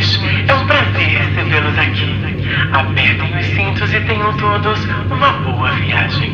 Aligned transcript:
senhores, 0.00 0.20
é 0.48 0.54
um 0.54 0.66
prazer 0.66 1.18
recebê-los 1.18 1.78
aqui. 1.78 2.16
Apertem 2.72 3.38
os 3.38 3.46
cintos 3.46 3.92
e 3.92 4.00
tenham 4.00 4.36
todos 4.36 4.84
uma 5.10 5.32
boa 5.32 5.70
viagem. 5.72 6.32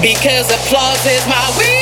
Because 0.00 0.50
applause 0.50 1.04
is 1.04 1.26
my 1.26 1.54
weakness. 1.58 1.79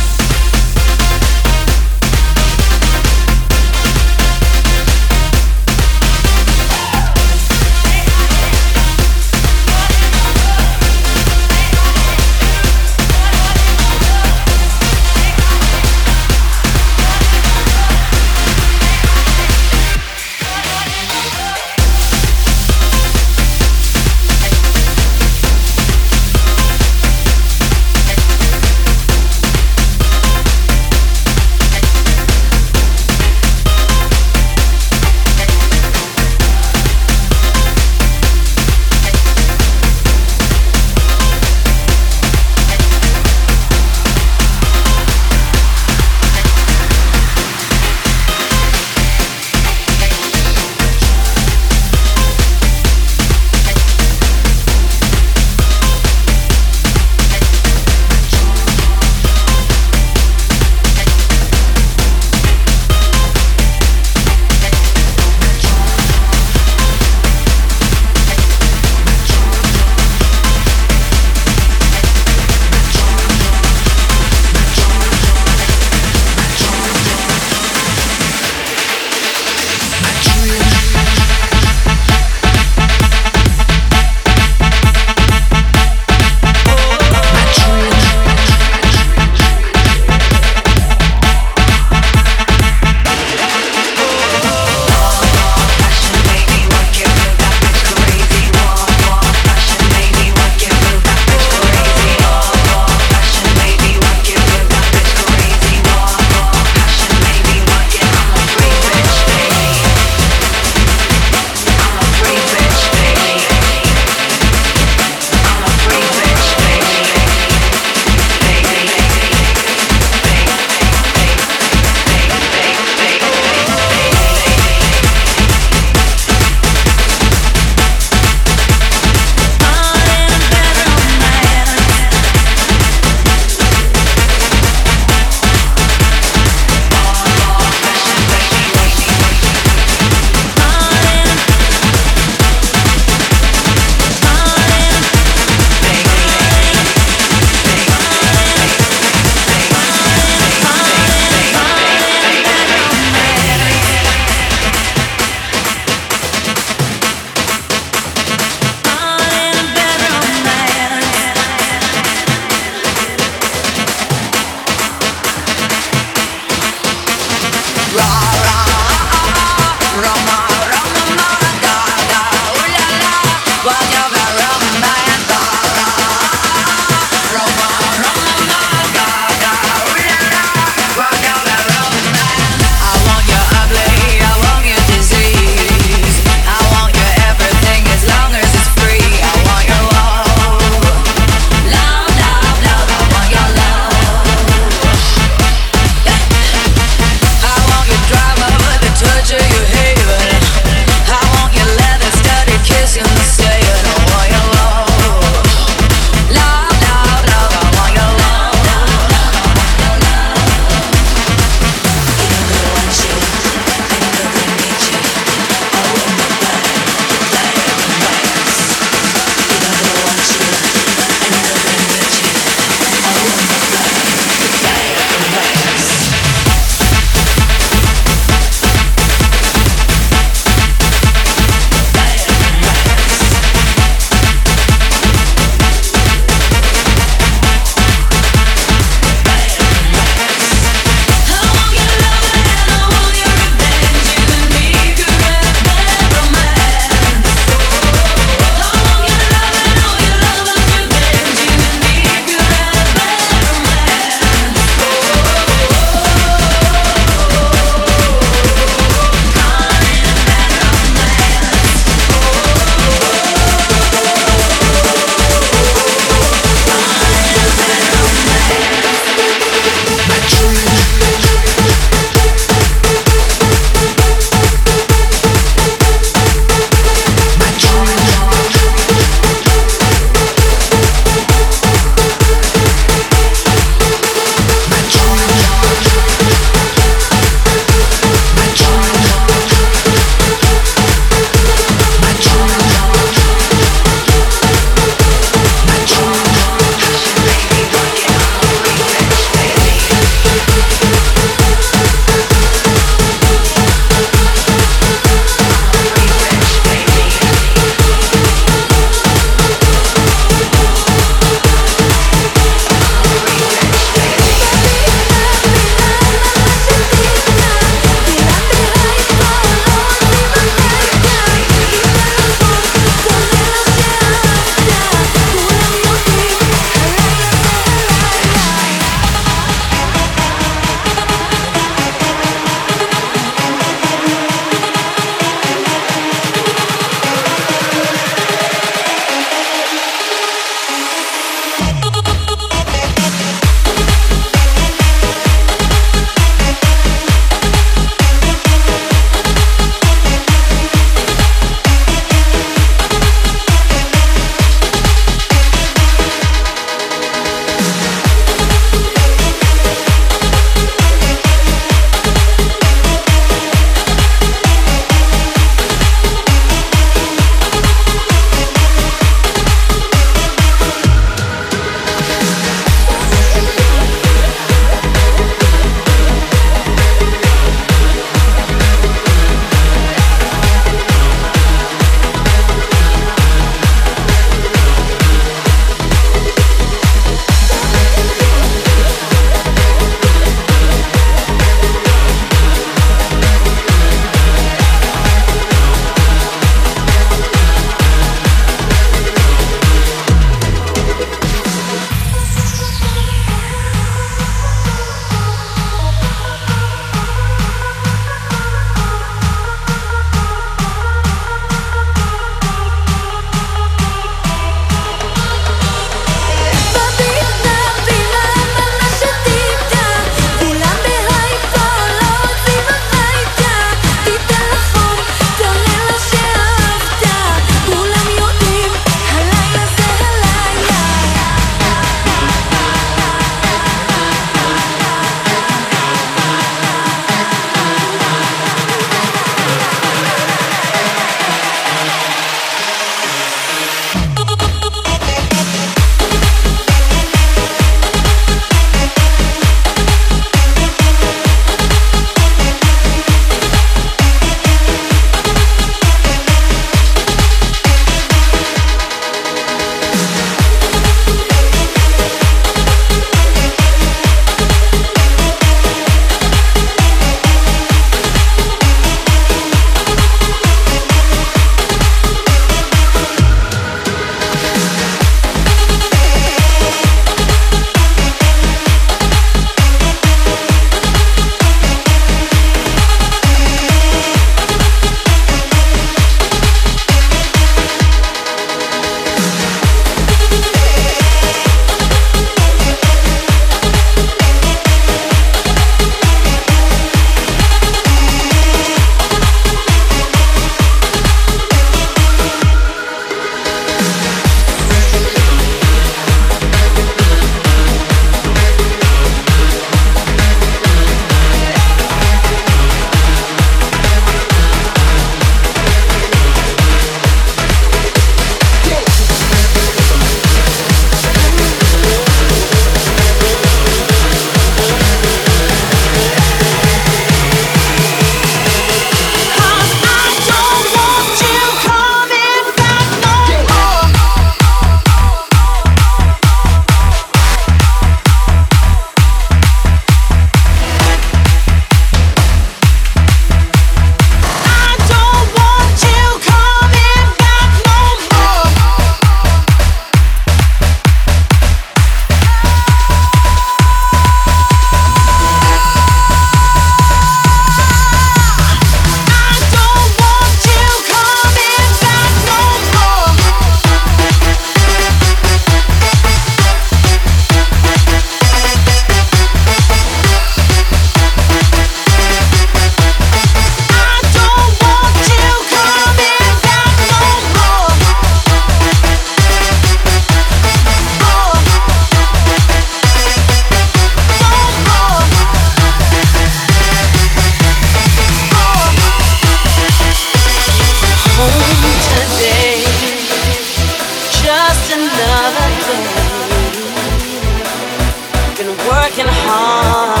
working 598.90 599.06
hard 599.06 600.00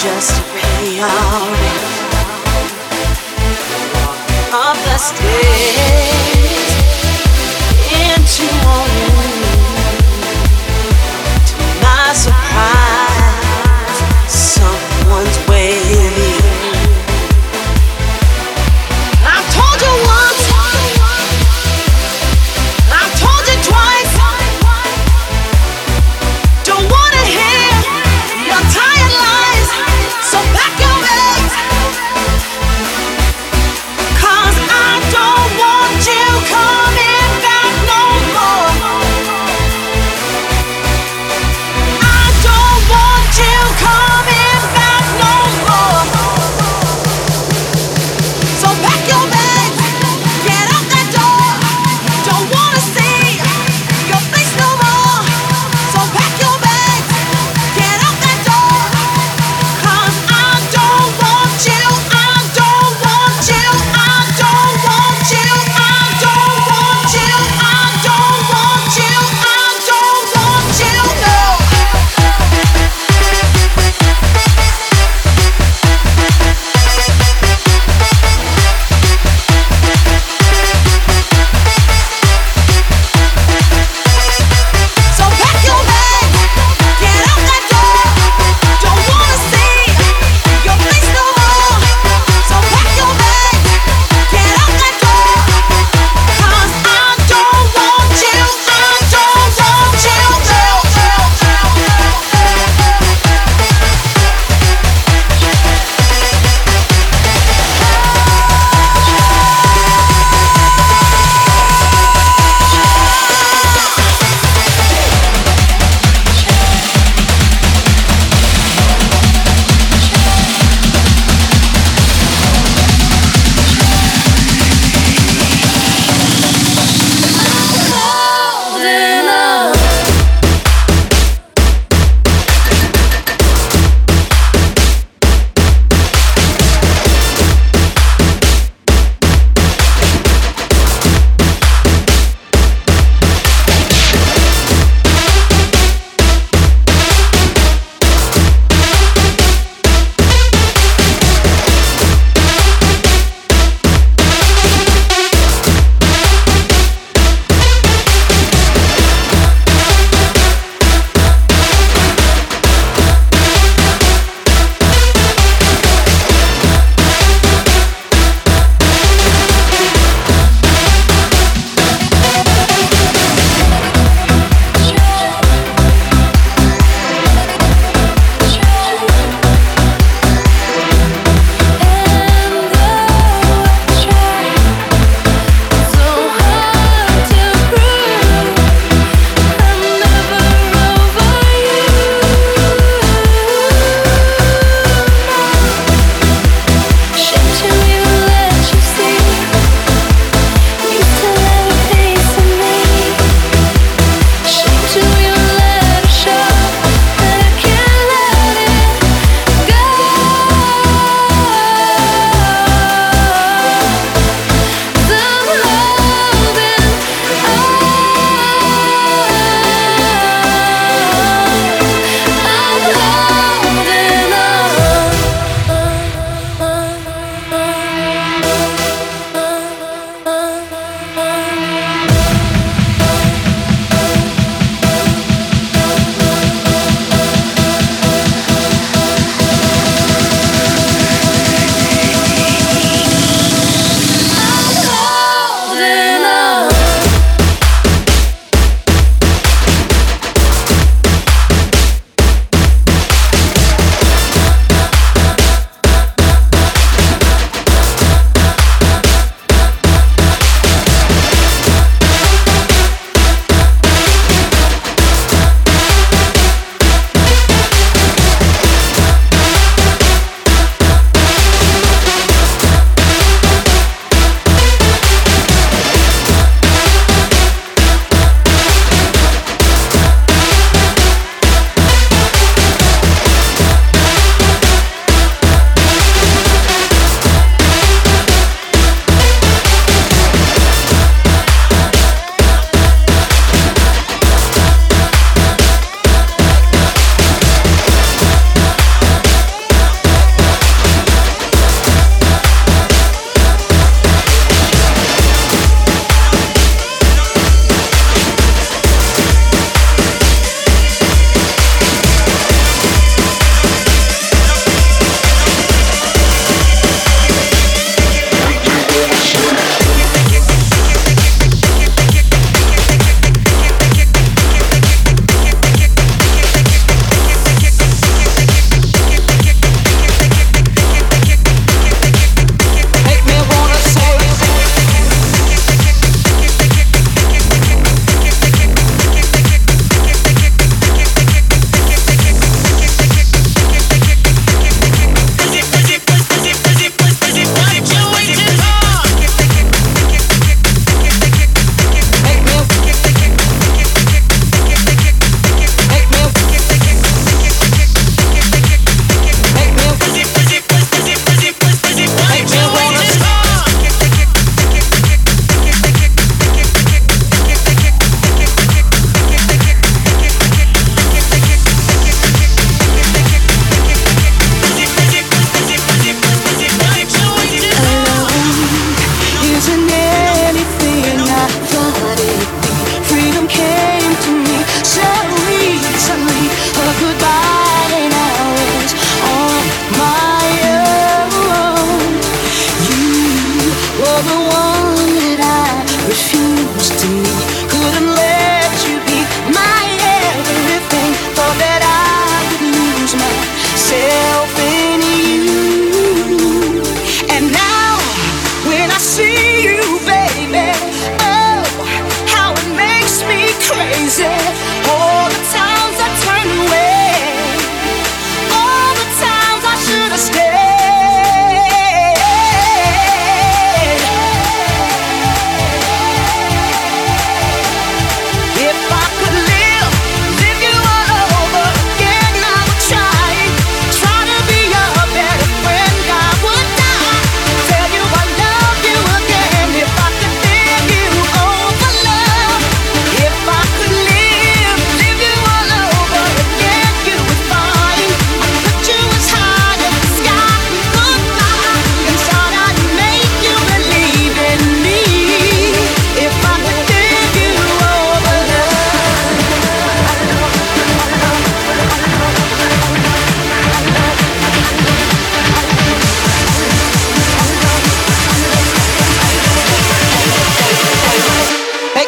just 0.00 0.36
to 0.36 0.42
pay 0.42 1.00
our 1.00 1.50
rent. 1.50 1.84
Of 4.54 4.76
the 4.86 4.98
state 4.98 5.74
into 8.06 8.46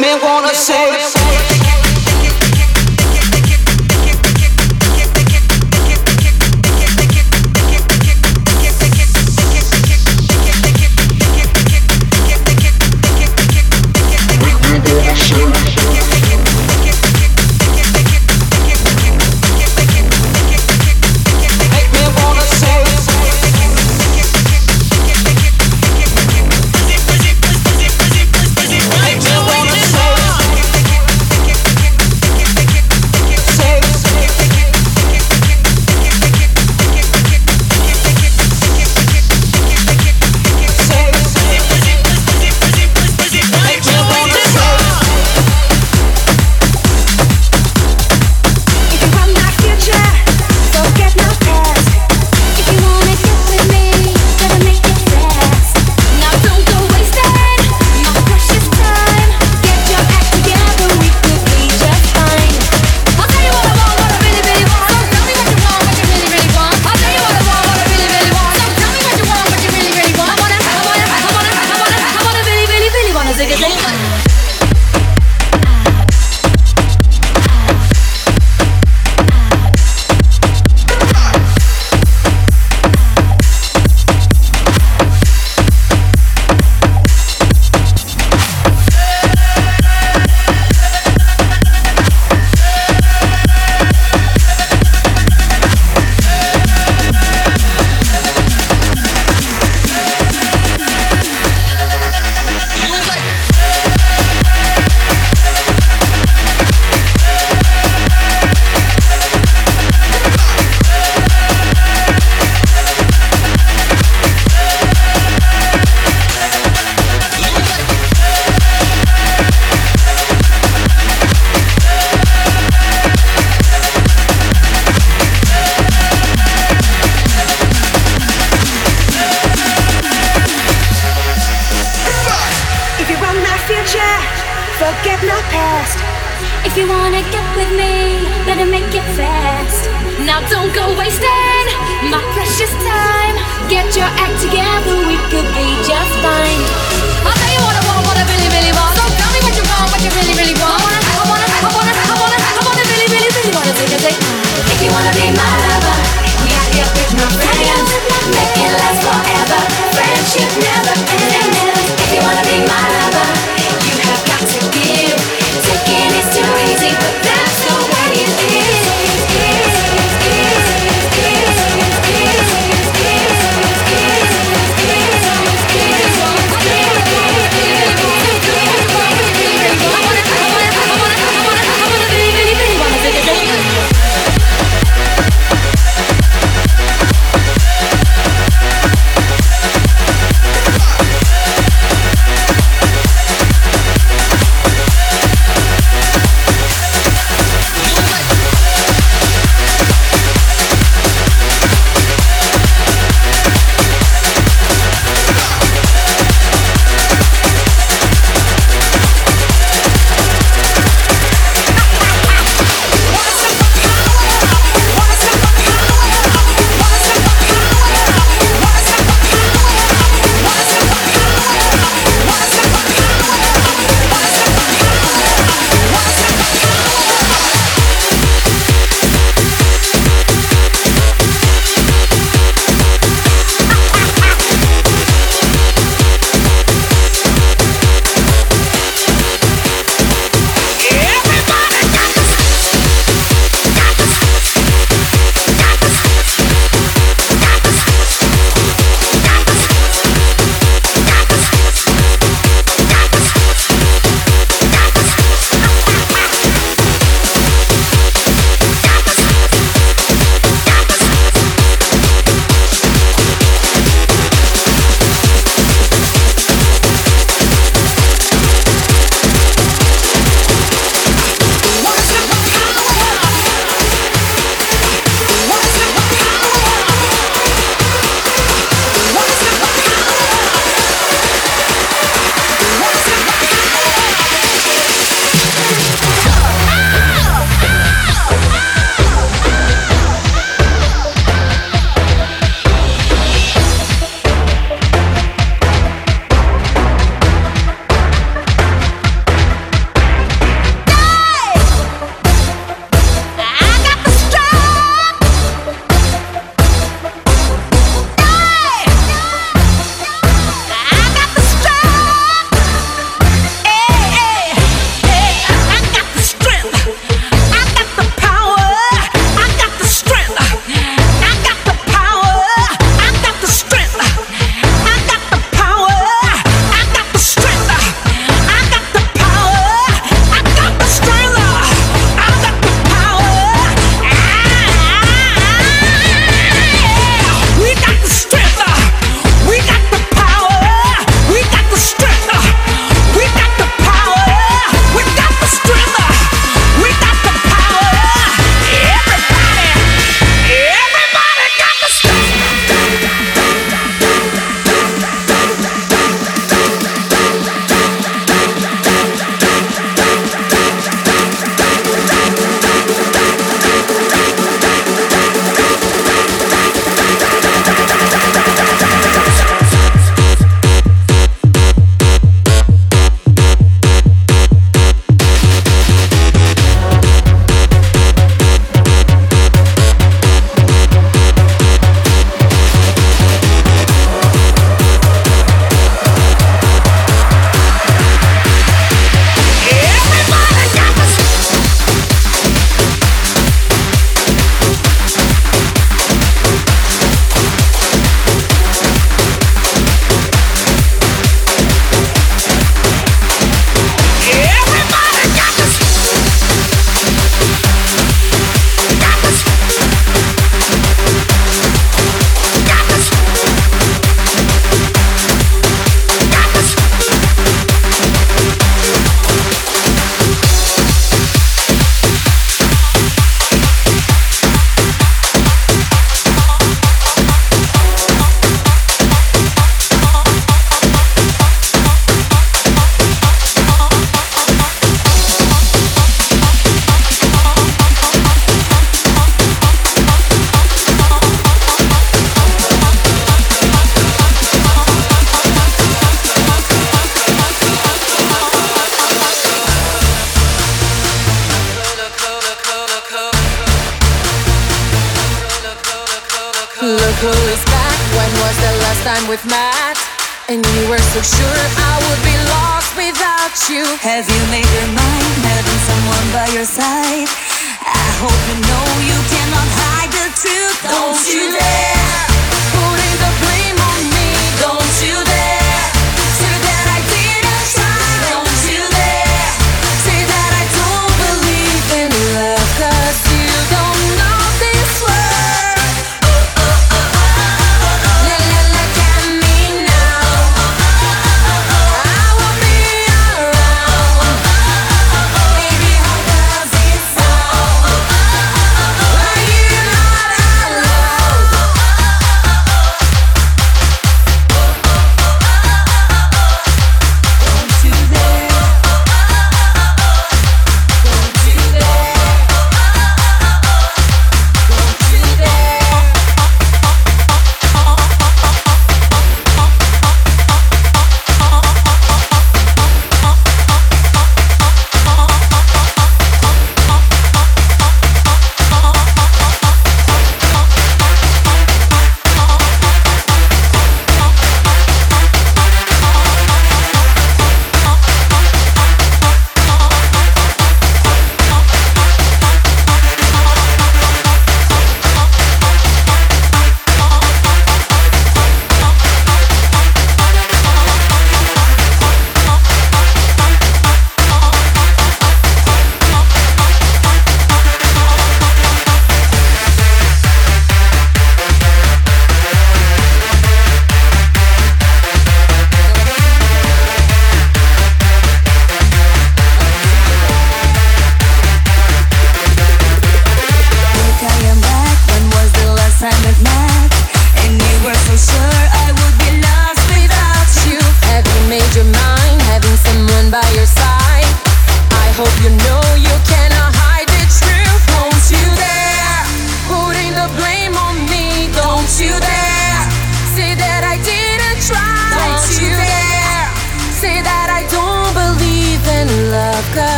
make 0.00 0.14
me 0.14 0.22
wanna 0.22 0.54
say. 0.54 1.17